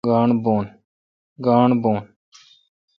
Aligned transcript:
گاݨڈ 0.07 1.79
بھو۔ 1.81 1.91